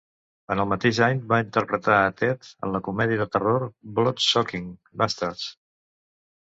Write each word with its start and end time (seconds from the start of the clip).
En 0.53 0.61
el 0.61 0.67
mateix 0.69 0.99
any 1.07 1.21
va 1.33 1.39
interpretar 1.43 1.97
a 2.05 2.09
Ted 2.23 2.49
en 2.69 2.73
la 2.77 2.83
comèdia 2.89 3.21
de 3.23 3.31
terror 3.37 3.69
"Bloodsucking 4.01 4.69
Bastards". 5.03 5.51